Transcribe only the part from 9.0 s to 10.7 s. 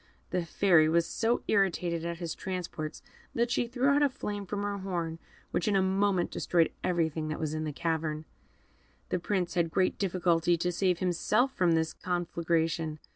The Prince had great difficulty